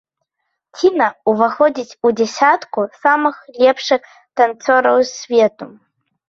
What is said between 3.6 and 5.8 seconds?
лепшых танцораў свету.